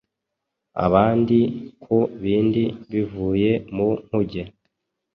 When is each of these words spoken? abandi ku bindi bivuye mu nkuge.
abandi 0.85 1.39
ku 1.83 1.97
bindi 2.21 2.63
bivuye 2.91 3.51
mu 3.75 3.89
nkuge. 4.05 4.43